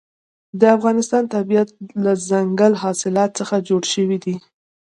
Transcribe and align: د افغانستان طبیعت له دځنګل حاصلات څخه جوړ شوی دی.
د 0.59 0.61
افغانستان 0.75 1.23
طبیعت 1.35 1.69
له 2.03 2.11
دځنګل 2.21 2.73
حاصلات 2.83 3.31
څخه 3.39 3.55
جوړ 3.69 3.81
شوی 3.93 4.17
دی. 4.23 4.35